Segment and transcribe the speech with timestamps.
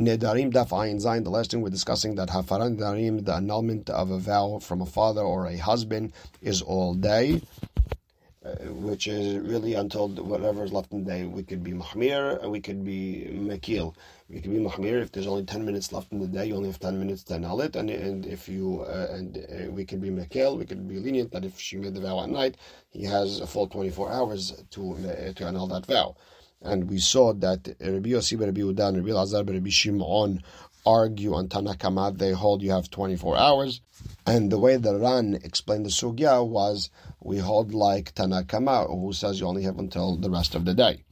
[0.00, 1.24] Nedarim Daf Ayin Zayin.
[1.24, 4.86] The last thing we're discussing that Hafaran Nedarim, the annulment of a vow from a
[4.86, 7.42] father or a husband, is all day.
[8.42, 11.24] Uh, which is really until whatever is left in the day.
[11.24, 13.94] We could be mahmir, we could be makil.
[14.30, 16.46] We could be mahmir if there's only ten minutes left in the day.
[16.46, 19.70] You only have ten minutes to annul it, and and if you uh, and uh,
[19.70, 20.56] we could be makil.
[20.56, 22.56] We could be lenient that if she made the vow at night,
[22.88, 26.16] he has a full twenty four hours to uh, to annul that vow.
[26.62, 30.42] And we saw that Rabbi Yossi, Rabbi Udan, Rabbi Lazar, Rabbi Shimon
[30.84, 33.80] argue on Tanakama, they hold you have 24 hours.
[34.26, 39.40] And the way the Ran explained the Sugya was we hold like Tanakama, who says
[39.40, 41.04] you only have until the rest of the day.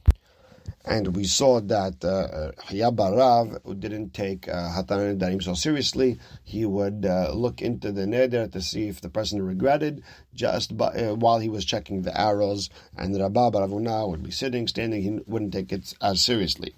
[0.85, 6.65] And we saw that uh, Rav, who didn't take uh, Hatan Darim so seriously, he
[6.65, 11.15] would uh, look into the neder to see if the person regretted just by, uh,
[11.15, 12.69] while he was checking the arrows.
[12.97, 16.73] And Rabba Baravuna would be sitting, standing, he wouldn't take it as seriously.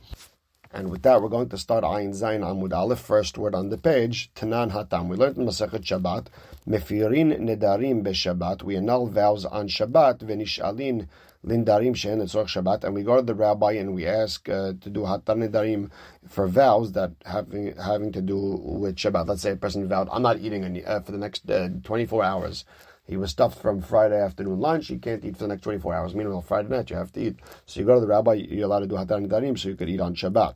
[0.73, 3.77] And with that, we're going to start Ayin Zayin Amud Aleph, first word on the
[3.77, 5.09] page, Tanan Hatam.
[5.09, 6.27] We learned in Masachet Shabbat,
[6.65, 8.63] Mefirin Nedarim Shabbat.
[8.63, 11.07] We annul vows on Shabbat, Venishalin
[11.45, 12.85] Lindarim Shein Letzorch Shabbat.
[12.85, 15.89] And we go to the rabbi and we ask uh, to do Hatan Nedarim
[16.29, 19.27] for vows that having having to do with Shabbat.
[19.27, 22.23] Let's say a person vowed, I'm not eating any, uh, for the next uh, 24
[22.23, 22.63] hours.
[23.07, 24.87] He was stuffed from Friday afternoon lunch.
[24.87, 26.15] He can't eat for the next 24 hours.
[26.15, 27.35] Meanwhile, Friday night you have to eat.
[27.65, 29.89] So you go to the rabbi, you're allowed to do Hatar Nidarim so you could
[29.89, 30.55] eat on Shabbat.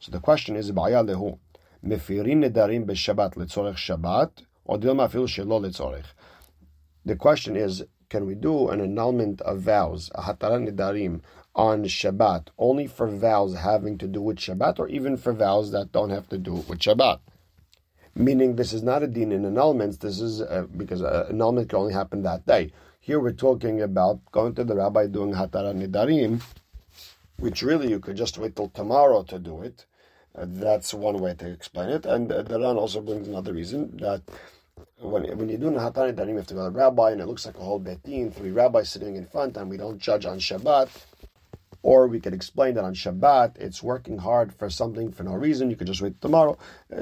[0.00, 1.38] So the question is, Ba'ya lehu,
[1.84, 4.30] b'Shabbat letzorech Shabbat,
[4.64, 6.06] or shelo letzorech.
[7.04, 11.20] The question is, can we do an annulment of vows, a Hatar Nidarim,
[11.54, 15.92] on Shabbat, only for vows having to do with Shabbat, or even for vows that
[15.92, 17.20] don't have to do with Shabbat?
[18.14, 19.98] Meaning this is not a din in annulments.
[19.98, 22.72] This is uh, because uh, annulment can only happen that day.
[23.00, 26.42] Here we're talking about going to the rabbi doing hatara nidarim,
[27.38, 29.86] which really you could just wait till tomorrow to do it.
[30.34, 32.06] Uh, that's one way to explain it.
[32.06, 34.22] And uh, the Ran also brings another reason that
[34.98, 37.26] when, when you're doing hatara nidarim, you have to go to the rabbi, and it
[37.26, 40.38] looks like a whole betin, three rabbis sitting in front, and we don't judge on
[40.38, 40.88] Shabbat.
[41.82, 45.68] Or we could explain that on Shabbat it's working hard for something for no reason.
[45.68, 46.56] You could just wait tomorrow.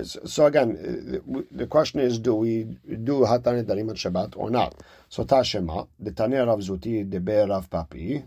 [0.04, 4.74] So again, uh, the question is: Do we do Hatan Darim on Shabbat or not?
[5.08, 8.24] So Tashema, the Tanya Rav Zuti, the Be'er Rav Papi,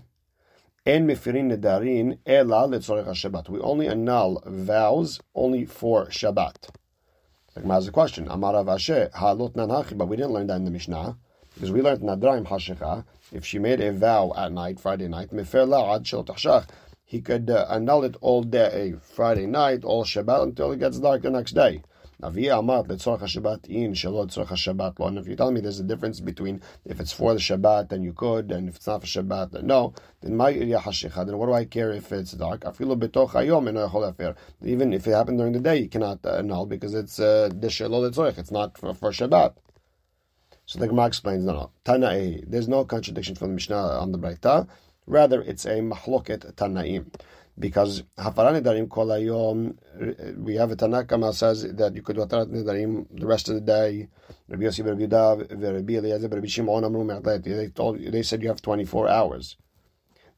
[0.86, 3.50] En mefirin nedarin ela letzorech Shabbat.
[3.50, 6.70] We only annul vows only for Shabbat.
[7.56, 8.28] Like Ma's question.
[8.28, 11.18] Amar Rav Ashi, halot nan but we didn't learn that in the Mishnah.
[11.54, 15.30] Because we learned Nadraim Hashicha, if she made a vow at night, Friday night,
[17.06, 21.22] he could uh, annul it all day, Friday night, all Shabbat, until it gets dark
[21.22, 21.84] the next day.
[22.20, 22.50] Now, if you
[25.36, 28.70] tell me there's a difference between if it's for the Shabbat, then you could, and
[28.70, 32.12] if it's not for Shabbat, then no, then my then what do I care if
[32.12, 32.64] it's dark?
[32.66, 33.04] Even
[34.94, 38.78] if it happened during the day, you cannot uh, annul because it's uh, it's not
[38.78, 39.56] for, for Shabbat.
[40.66, 44.18] So the Gemara explains, no, no, Tana'i, there's no contradiction from the Mishnah on the
[44.18, 44.68] Braita.
[45.06, 47.08] Rather, it's a mahloket Tana'im.
[47.60, 53.06] Because Hafaran Nedarim Kolayom, we have a Tanakama says that you could do Hafaran Nedarim
[53.12, 54.08] the rest of the day.
[54.48, 57.44] Rabbi Yossi, Rabbi Yudav, Rabbi Eliezer, Rabbi Shimon, Amru Me'atlet.
[57.44, 59.58] They told, they said you have 24 hours.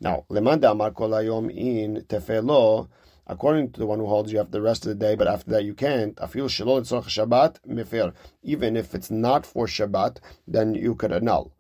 [0.02, 2.90] Now, Lemanda Amar Kol Hayom in Tefelo,
[3.28, 5.50] According to the one who holds you have the rest of the day, but after
[5.52, 6.16] that you can't.
[6.18, 8.14] Afil Shabbat mifir.
[8.44, 11.52] Even if it's not for Shabbat, then you could annul.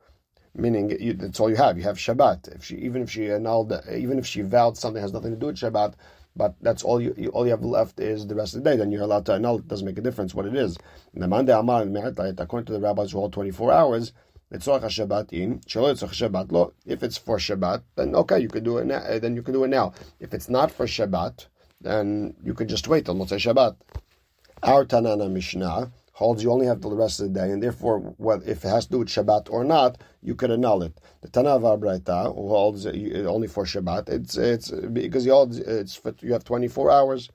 [0.53, 1.77] Meaning you, that's all you have.
[1.77, 2.55] You have Shabbat.
[2.55, 5.47] If she even if she annulled, even if she vowed something has nothing to do
[5.47, 5.95] with Shabbat,
[6.35, 8.75] but that's all you all you have left is the rest of the day.
[8.77, 9.57] Then you're allowed to annul.
[9.57, 10.77] It doesn't make a difference what it is.
[11.15, 14.13] According to the rabbis who hold 24 hours,
[14.51, 16.73] it's all Shabbat in Shiloh Shabbat.
[16.85, 19.17] if it's for Shabbat, then okay, you could do it now.
[19.17, 19.93] Then you could do it now.
[20.19, 21.47] If it's not for Shabbat,
[21.85, 23.75] then you could just wait till Motzei Shabbat.
[24.63, 28.15] Our Tanana Mishnah holds you only have till the rest of the day, and therefore,
[28.17, 30.99] well, if it has to do with Shabbat or not, you could annul it.
[31.21, 35.59] The Tana Braita, holds uh, it uh, only for Shabbat, it's it's because you holds
[35.59, 37.29] it's you have twenty four hours.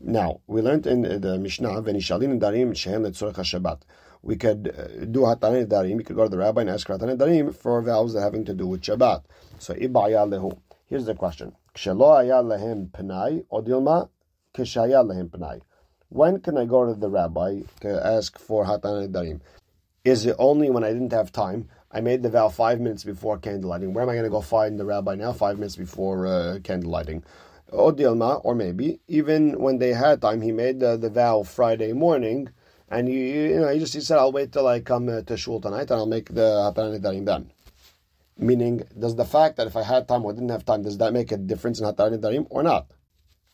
[0.00, 3.80] Now we learned in uh, the Mishnah, "Venishalin darim shehem letzorech Shabbat."
[4.22, 5.98] We could uh, do hatanet darim.
[5.98, 8.54] You could go to the rabbi and ask hatanet darim for vows that having to
[8.54, 9.24] do with Shabbat.
[9.58, 10.56] So ibaya lehu.
[10.86, 11.54] Here's the question:
[16.08, 19.40] when can I go to the rabbi to ask for Hatan Darim?
[20.04, 21.68] Is it only when I didn't have time?
[21.90, 23.92] I made the vow five minutes before candlelighting.
[23.92, 25.32] Where am I going to go find the rabbi now?
[25.32, 27.24] Five minutes before uh, candlelighting.
[27.72, 32.50] Odilma, or maybe even when they had time, he made the, the vow Friday morning,
[32.88, 35.36] and he, you know, he just he said, "I'll wait till I come uh, to
[35.36, 37.50] shul tonight, and I'll make the hatan darim then."
[38.36, 41.12] Meaning, does the fact that if I had time or didn't have time, does that
[41.12, 42.90] make a difference in Hatar Nidarim or not?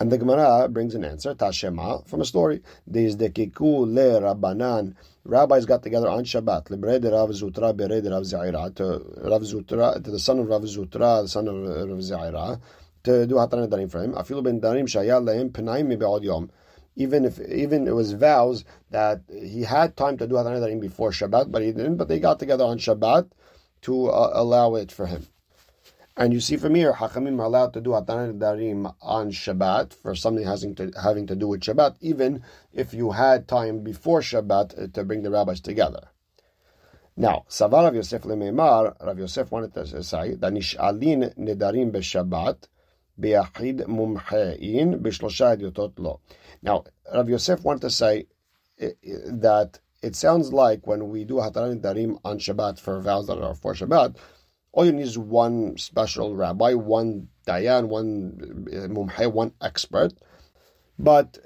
[0.00, 2.62] And the Gemara brings an answer, Tashema, from a story.
[2.90, 4.94] Dizdekiku le Rabbanan.
[5.24, 6.70] Rabbis got together on Shabbat.
[6.70, 8.74] Libred Rav Zutra bered Rav Zaira.
[8.76, 12.58] To Rav Zutra, to the son of Rav Zutra, the son of Rav Zaira,
[13.04, 14.14] to do Hatan Darim for him.
[14.14, 16.50] Afilu ben Darim shayal lehem penaim mibe'od yom.
[16.96, 21.10] Even if even it was vows that he had time to do Hatan Darim before
[21.10, 21.96] Shabbat, but he didn't.
[21.96, 23.28] But they got together on Shabbat
[23.82, 25.26] to uh, allow it for him.
[26.16, 30.14] And you see from here, Hachamim are allowed to do Hatan Darim on Shabbat for
[30.14, 32.42] something having to, having to do with Shabbat, even
[32.72, 36.08] if you had time before Shabbat uh, to bring the rabbis together.
[37.16, 42.68] Now, Savar Rav Yosef Lememar, Rav Yosef wanted to say that Nish'alin Nedarim B'Shabbat
[43.20, 46.20] B'Yachid Mumchein B'Shlosha Yotot Lo.
[46.62, 46.84] Now,
[47.14, 48.26] Rav Yosef wanted to say
[48.82, 53.40] uh, that it sounds like when we do Hatan Darim on Shabbat for vows that
[53.40, 54.16] are for Shabbat,
[54.72, 60.12] all you need is one special rabbi, one dayan, one uh, mumhe, one expert.
[60.98, 61.38] But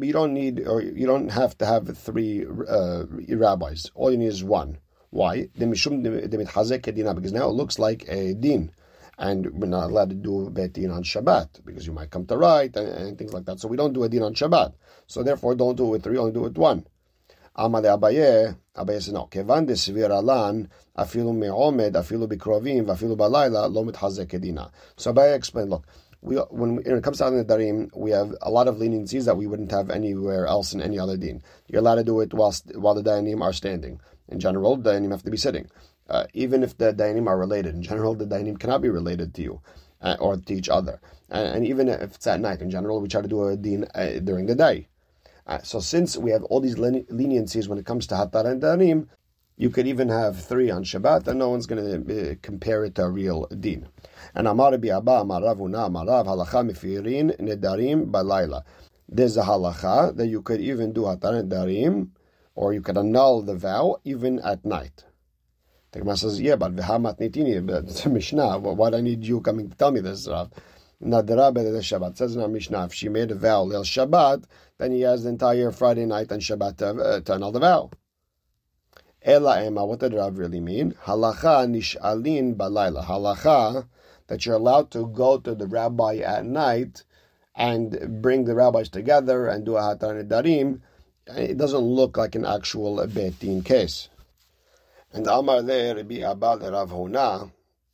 [0.00, 3.90] you don't need, or you don't have to have three uh, rabbis.
[3.94, 4.78] All you need is one.
[5.10, 5.48] Why?
[5.58, 8.72] Because now it looks like a din,
[9.18, 12.38] and we're not allowed to do bet din on Shabbat because you might come to
[12.38, 13.60] right and, and, things like that.
[13.60, 14.72] So we don't do a din on Shabbat.
[15.06, 16.86] So therefore, don't do it with three, only do it with one.
[17.56, 18.56] Abaye
[19.02, 19.26] says no.
[19.26, 24.70] Kevan de svir alan afilu me'omed afilu bikrovim afilu balayla lo mitchazek kedina.
[24.96, 25.86] So Abaye explained, look,
[26.22, 29.36] we, when, when it comes to the darim, we have a lot of leniencies that
[29.36, 31.42] we wouldn't have anywhere else in any other din.
[31.68, 34.00] You're allowed to do it whilst while the dayanim are standing.
[34.28, 35.68] In general, the dayanim have to be sitting.
[36.08, 39.42] Uh, even if the dayanim are related, in general, the dayanim cannot be related to
[39.42, 39.60] you
[40.00, 41.00] uh, or to each other.
[41.28, 43.86] And, and, even if it's at night, in general, we try to do a din
[43.94, 44.88] uh, during the day.
[45.52, 49.06] Uh, so since we have all these leniencies when it comes to Hatar and Darim,
[49.58, 52.94] you could even have three on Shabbat, and no one's going to uh, compare it
[52.94, 53.86] to a real din.
[54.34, 58.62] And Amar bi Abba, Amar Ravuna, Halacha Mifirin, Nedarim, Balayla.
[59.10, 62.08] There's a halacha that you could even do Hatar and Darim,
[62.54, 65.04] or you could annul the vow even at night.
[65.90, 68.58] The Gemara says, yeah, but V'hamat Nitini, but a Mishnah.
[68.58, 70.50] Why do I need you coming to tell me this, Rav?
[71.02, 72.16] Nadra the Shabbat.
[72.16, 74.44] Says in our Mishnah, if she made a vow Lil Shabbat,
[74.78, 77.90] then he has the entire Friday night and Shabbat to, uh, to annul the vow.
[79.24, 80.92] Ela Ema, what did Rav really mean?
[81.04, 83.04] Halacha nish'alin balayla.
[83.04, 83.86] Halacha,
[84.26, 87.04] that you're allowed to go to the rabbi at night
[87.54, 90.80] and bring the rabbis together and do a hatan darim.
[91.26, 94.08] It doesn't look like an actual betin case.
[95.12, 97.50] And Amar le Rabbi Abba Rav Huna,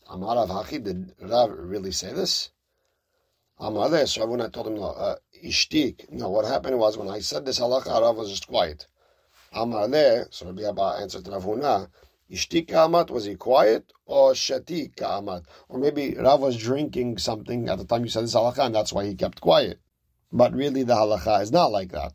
[0.09, 2.51] Amar Rav Hachi, did Rav really say this?
[3.61, 6.11] Amaleh, so Ravuna told him, no, uh, ishtik.
[6.13, 8.87] No, what happened was when I said this halacha, Rav was just quiet.
[9.53, 11.89] Amaleh, so Rabbi Abba answered to Ravuna,
[12.31, 13.93] ishtik ka'amat, was he quiet?
[14.07, 15.45] Or shatik ka'amat?
[15.69, 18.93] Or maybe Rav was drinking something at the time you said this halacha, and that's
[18.93, 19.81] why he kept quiet.
[20.33, 22.13] But really the halacha is not like that.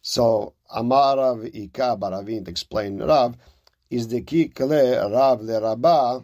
[0.00, 3.36] So, Amar Amarav Ika Baravin explained Rav,
[3.90, 6.20] is the ki kle Rav le Rabbah,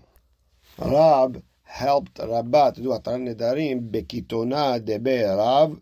[0.78, 5.80] Rav helped Rabbah to do Atan Nedarim Bekitona Debe Rav.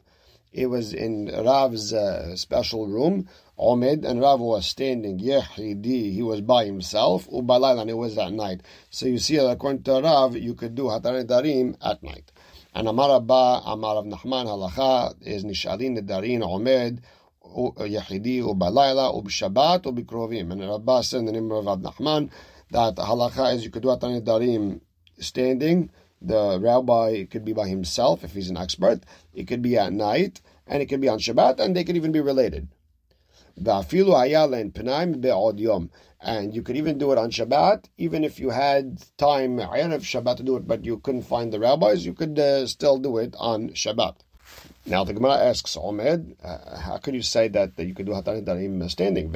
[0.53, 3.29] It was in Rav's uh, special room.
[3.59, 5.21] Omed and Rav was standing.
[5.21, 7.29] Yehidi, he was by himself.
[7.29, 8.63] Ubalayla, and it was at night.
[8.91, 12.33] So you see, according to Rav, you could do Hatan Nedarim at night.
[12.75, 17.01] And Amar Abba, Amar of Nachman Halacha is Nishalin Nedarim Omed.
[17.45, 20.51] Yehidi ubalayla ubshabat ubikrovim.
[20.53, 22.31] And Rabbah said in the name of Rab Nachman
[22.71, 24.81] that halacha is you could do Hatan Nedarim
[25.19, 25.91] standing.
[26.21, 29.03] The rabbi could be by himself if he's an expert.
[29.35, 32.13] It could be at night, and it could be on Shabbat, and they could even
[32.13, 32.69] be related.
[36.21, 40.37] And you could even do it on Shabbat, even if you had time of Shabbat
[40.39, 43.37] to do it, but you couldn't find the rabbis, you could uh, still do it
[43.39, 44.17] on Shabbat.
[44.87, 48.13] Now the Gemara asks, Omed, uh, how could you say that, that you could do
[48.13, 49.31] Hatan standing?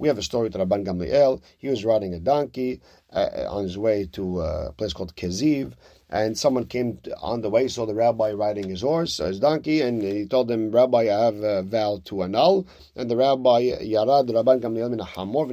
[0.00, 1.42] We have a story to Rabban Gamliel.
[1.58, 2.80] He was riding a donkey
[3.12, 5.74] uh, on his way to a place called Keziv,
[6.08, 10.00] and someone came on the way, saw the rabbi riding his horse, his donkey, and
[10.00, 12.66] he told him, Rabbi, I have a vow to annul.
[12.96, 15.46] And the rabbi, Yarad Rabban Gamliel min hamor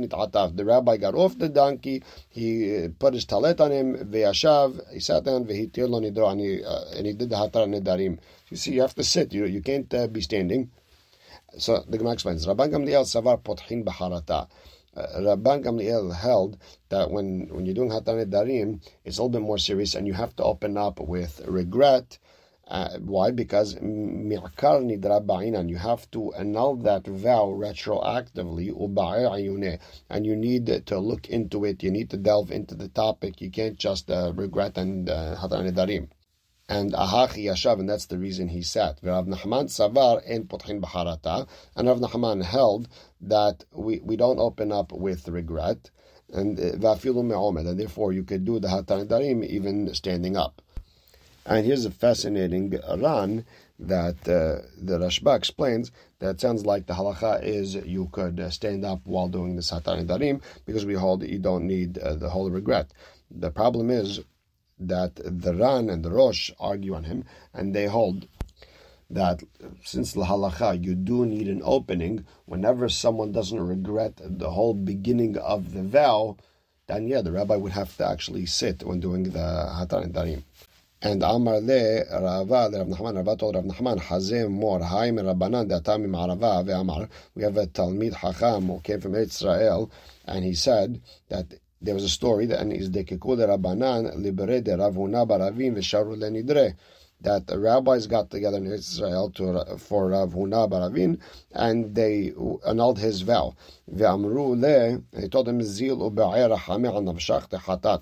[0.55, 5.01] The rabbi got off the donkey, he uh, put his talet on him, ve'ashav, he
[5.01, 8.17] sat down, ve'hitir lo nidro, and he, uh, did the hatar nedarim.
[8.49, 10.71] You see, you have to sit, you, you can't uh, be standing.
[11.59, 14.47] So the Gemara explains, Rabban Gamliel savar pothin b'harata.
[14.95, 16.57] Uh, Rabban Gamliel held
[16.89, 20.13] that when, when you're doing Hatan Darim, it's a little bit more serious and you
[20.13, 22.19] have to open up with regret.
[22.67, 23.31] Uh, why?
[23.31, 28.73] Because mi'akar nidra you have to annul that vow retroactively,
[30.09, 33.49] and you need to look into it, you need to delve into the topic, you
[33.49, 36.09] can't just uh, regret and uh, Hatan Darim.
[36.69, 38.99] And ahachi yashav, and that's the reason he sat.
[39.01, 42.89] Rav Nachman savar en potchin b'harata, and Rav Nachman held
[43.21, 45.89] that we, we don't open up with regret,
[46.33, 50.61] and vafilu me'omed, and therefore you could do the hatan darim even standing up.
[51.45, 53.45] And here's a fascinating Ran
[53.79, 58.83] that uh, the Rashba explains that sounds like the halacha is you could uh, stand
[58.83, 62.49] up while doing the Hatan Darim because we hold you don't need uh, the whole
[62.49, 62.91] regret.
[63.31, 64.19] The problem is
[64.79, 68.27] that the Ran and the Rosh argue on him, and they hold
[69.09, 69.41] that
[69.83, 75.37] since the halacha you do need an opening whenever someone doesn't regret the whole beginning
[75.37, 76.35] of the vow,
[76.87, 80.43] then yeah, the rabbi would have to actually sit when doing the hatan and darim.
[80.99, 85.69] And Amar le Rava, the Rav Nachman, Rava told Rav Nachman, Hazem mor haim Rabbanan
[85.69, 87.07] datamim Arava ve'amar.
[87.35, 89.91] We have a Talmid Hacham who came from Israel,
[90.25, 95.75] and he said that there was a story that de Rabbanan libere de Ravuna baravim
[95.75, 96.75] v'sharu lenidre
[97.21, 101.19] that the rabbis got together in Israel to, for Rav Huna Baravin,
[101.51, 102.31] and they
[102.65, 103.55] annulled his vow.
[103.87, 104.03] They
[105.27, 106.07] told him, Zil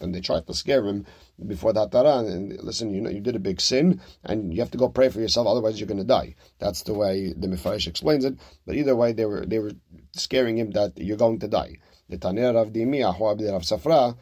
[0.02, 1.06] and they tried to scare him
[1.48, 4.72] before the Hataran, and listen, you know, you did a big sin, and you have
[4.72, 6.36] to go pray for yourself, otherwise you're going to die.
[6.60, 9.72] That's the way the Mefarish explains it, but either way, they were they were
[10.14, 11.78] scaring him that you're going to die.
[12.08, 14.16] The Tanir Rav Dimi, Rav Safra,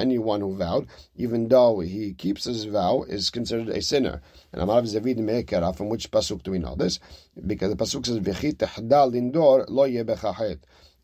[0.00, 4.20] anyone who vowed, even though he keeps his vow, is considered a sinner.
[4.52, 6.98] And Amarav Zavid Me'ekara, from which pasuk do we know this?
[7.46, 10.56] Because the pasuk says, lindor lo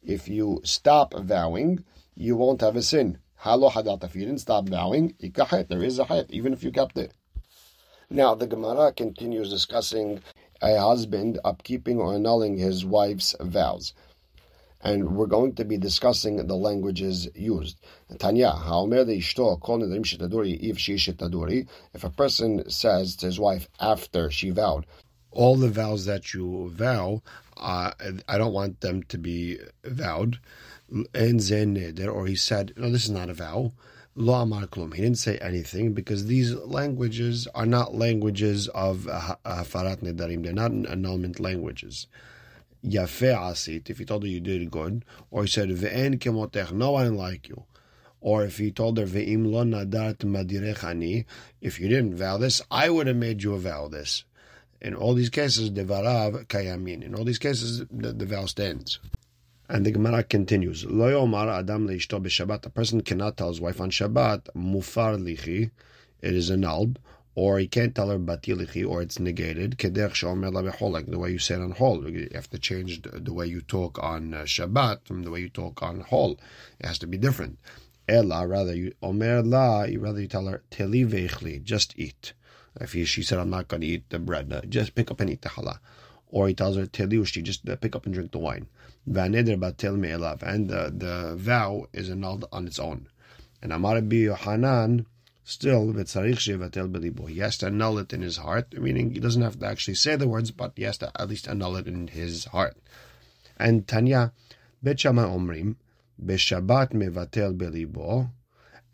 [0.03, 1.85] If you stop vowing,
[2.17, 3.19] you won't have a sin.
[3.37, 6.99] Halo hadat, if you didn't stop vowing, there is a hayat, even if you kept
[6.99, 7.15] it.
[8.11, 10.21] Now, the Gemara continues discussing
[10.63, 13.93] a husband upkeeping or annulling his wife's vows
[14.83, 17.79] and we're going to be discussing the languages used.
[18.19, 18.51] Tanya,
[20.59, 20.79] if
[21.29, 21.67] She.
[21.93, 24.87] If a person says to his wife after she vowed,
[25.31, 27.23] all the vows that you vow,
[27.57, 27.93] uh,
[28.29, 30.41] I don't want them to be vowed.
[31.15, 31.41] And
[32.09, 33.73] Or he said, no, this is not a vow.
[34.17, 34.93] Lo amar klum.
[34.93, 40.43] He didn't say anything because these languages are not languages of hafarat nedarim.
[40.43, 42.09] They're not annulment languages.
[42.85, 46.93] Yafe asit, if he told her you did good, or he said ve'en kemotech, no
[46.93, 47.65] one like you,
[48.21, 51.25] or if he told her ve'im lo nadat madirechani,
[51.61, 54.25] if you didn't vow this, I would have made you vow this.
[54.81, 57.03] In all these cases, devarav kayamin.
[57.03, 58.99] In all these cases, the, the vow stands.
[59.73, 62.67] And the Gemara continues, Lo yomar adam leishto b'Shabbat.
[62.67, 65.71] A person cannot tell his wife on Shabbat, mufar lichi,
[66.21, 66.99] it is annulled,
[67.37, 69.79] or he can't tell her batilichi, or it's negated.
[69.79, 70.53] Kederch shomer
[70.93, 72.11] like the way you say it on hol.
[72.11, 75.49] You have to change the, way you talk on uh, Shabbat from the way you
[75.49, 76.33] talk on hol.
[76.81, 77.61] It has to be different.
[78.09, 82.33] Ella, rather you omer la, you rather you tell her teli just eat.
[82.81, 85.21] If he, she said, I'm not going to eat the bread, uh, just pick up
[85.21, 85.79] and eat the challah.
[86.33, 88.69] Or he tells her teliushti, just uh, pick up and drink the wine.
[89.05, 93.09] And the, the vow is annulled on its own.
[93.61, 95.07] And Amar bi Yohanan,
[95.43, 99.97] Still, he has to annul it in his heart, meaning he doesn't have to actually
[99.97, 102.77] say the words, but he has to at least annul it in his heart.
[103.57, 104.33] And Tanya,
[104.81, 105.75] Bet Omrim,
[106.25, 108.31] Beshabat mevatel belibo,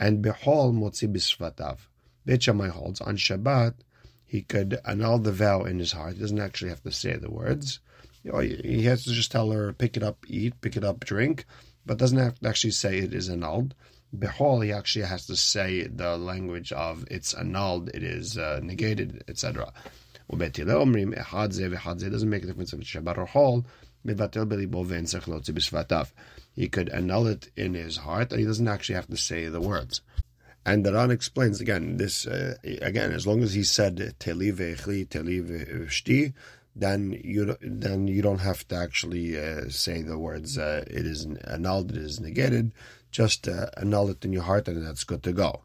[0.01, 1.79] and Behol motzi bisvatav.
[2.25, 3.75] Bet holds on Shabbat
[4.27, 6.15] he could annul the vow in his heart.
[6.15, 7.79] He doesn't actually have to say the words.
[8.25, 11.47] He has to just tell her, pick it up, eat, pick it up, drink,
[11.87, 13.75] but doesn't have to actually say it is annulled.
[14.17, 19.23] Behol, he actually has to say the language of it's annulled, it is uh, negated,
[19.29, 19.73] etc.
[20.29, 23.65] It doesn't make a difference if it's Shabbat or Hol.
[26.55, 29.61] He could annul it in his heart, and he doesn't actually have to say the
[29.61, 30.01] words.
[30.67, 35.07] And the Ran explains again this uh, again as long as he said teli ve'echli
[35.07, 36.35] teli ve'shti,
[36.75, 40.59] then you then you don't have to actually uh, say the words.
[40.59, 41.93] Uh, it is annulled.
[41.93, 42.73] It is negated
[43.17, 45.63] just uh, annul it in your heart and that's good to go.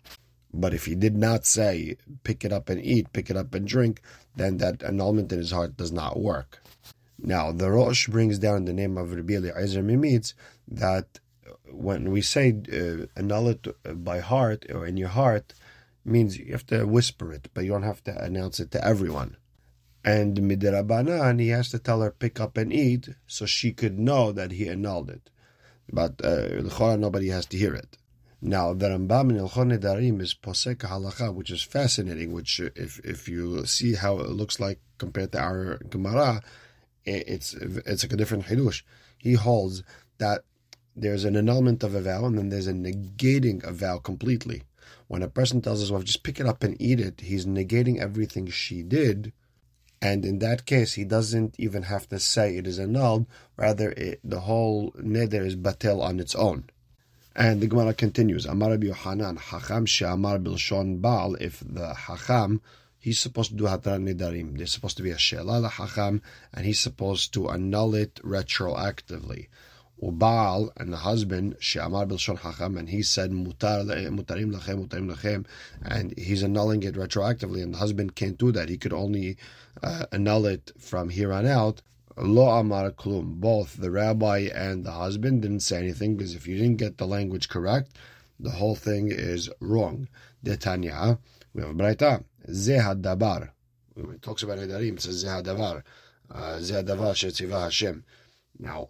[0.53, 3.67] But if he did not say, pick it up and eat, pick it up and
[3.67, 4.01] drink,
[4.38, 6.62] then that annulment in his heart does not work.
[7.20, 10.34] Now, the Rosh brings down the name of Rabbi Eliezer Mimitz
[10.67, 11.20] that
[11.72, 13.67] when we say uh, annul it
[14.03, 15.53] by heart or in your heart,
[16.03, 19.38] means you have to whisper it, but you don't have to announce it to everyone.
[20.03, 24.31] And Midrabanan, he has to tell her, pick up and eat, so she could know
[24.31, 25.29] that he annulled it
[25.91, 27.98] but uh, nobody has to hear it.
[28.41, 32.31] Now, the Rambam in Ilchon Nedarim is posek halacha, which is fascinating.
[32.31, 36.41] Which, if if you see how it looks like compared to our Gemara,
[37.05, 38.81] it's it's like a different chidush.
[39.17, 39.84] He holds
[40.17, 40.43] that
[40.95, 44.63] there's an annulment of a vow and then there's a negating a vow completely.
[45.07, 48.00] When a person tells his wife, just pick it up and eat it, he's negating
[48.00, 49.33] everything she did.
[50.01, 53.27] And in that case, he doesn't even have to say it is annulled.
[53.55, 56.69] Rather, it, the whole neder is batel on its own.
[57.36, 62.62] And the Gemara continues, Amar Rabbi Yohanan, Hacham she'amar bilshon baal, if the Hacham,
[63.00, 64.57] he's supposed to do Hatarat Nidarim.
[64.57, 66.21] There's supposed to be a She'ela Hacham,
[66.53, 69.48] and he's supposed to annul it retroactively.
[70.01, 75.46] Ubal and the husband She'amar Bilshon Hacham, and he said Mutar Mutarim Lachem Mutarim Lachem,
[75.84, 78.70] and he's annulling it retroactively, and the husband can't do that.
[78.70, 79.38] He could only
[79.84, 81.81] uh, annul it from here on out.
[82.17, 83.36] Lo Amar Klum.
[83.36, 87.08] Both the rabbi and the husband didn't say anything because if you didn't get the
[87.08, 87.91] language correct,
[88.39, 90.08] the whole thing is wrong.
[90.43, 91.20] Detanya,
[91.53, 92.24] we have a braita.
[92.50, 93.51] Zeh dabar.
[93.93, 95.84] When it talks about Nedarim, it says Zeh davar.
[96.29, 98.03] Uh, Zeh davar Hashem.
[98.60, 98.89] Now,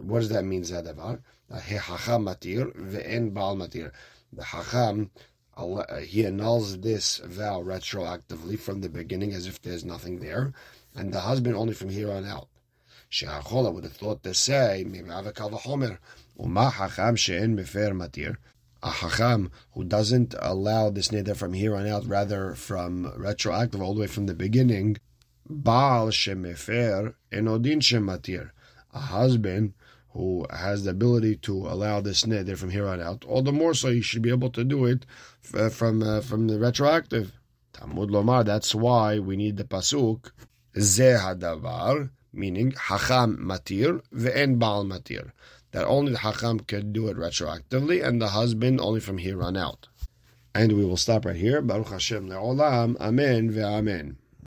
[0.00, 1.20] what does that mean, Zeh davar?
[1.50, 3.92] Uh, he hacham matir ve'en baal matir.
[4.32, 5.10] The hacham
[5.56, 10.52] uh, he annuls this vow retroactively from the beginning as if there's nothing there
[10.94, 12.48] and the husband only from here on out.
[13.08, 15.98] She'achola would have thought to say, maybe avakal v'chomer,
[16.38, 18.36] uma hacham she'en mefer matir,
[18.82, 23.94] a hacham who doesn't allow this neder from here on out, rather from retroactive all
[23.94, 24.98] the way from the beginning,
[25.48, 28.50] baal shemefer enodin shematir,
[28.92, 29.74] a husband
[30.10, 33.74] who has the ability to allow this neder from here on out, all the more
[33.74, 35.06] so he should be able to do it
[35.70, 37.32] from uh, from the retroactive.
[37.72, 40.32] Talmud Lomar, that's why we need the pasuk
[40.76, 45.32] Zeh hadavar, meaning hacham matir ve'en baal matir.
[45.72, 49.56] That only the hacham can do it retroactively, and the husband only from here on
[49.56, 49.88] out.
[50.54, 51.60] And we will stop right here.
[51.60, 52.96] Baruch Hashem le'olam.
[53.00, 54.16] Amen ve'amen.